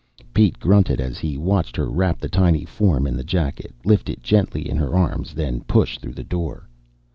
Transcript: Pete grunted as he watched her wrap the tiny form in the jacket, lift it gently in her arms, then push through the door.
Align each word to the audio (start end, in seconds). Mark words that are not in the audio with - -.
Pete 0.33 0.57
grunted 0.59 0.99
as 0.99 1.19
he 1.19 1.37
watched 1.37 1.75
her 1.75 1.85
wrap 1.87 2.17
the 2.19 2.27
tiny 2.27 2.65
form 2.65 3.05
in 3.05 3.15
the 3.15 3.23
jacket, 3.23 3.71
lift 3.85 4.09
it 4.09 4.23
gently 4.23 4.67
in 4.67 4.75
her 4.77 4.95
arms, 4.95 5.35
then 5.35 5.61
push 5.61 5.99
through 5.99 6.15
the 6.15 6.23
door. 6.23 6.67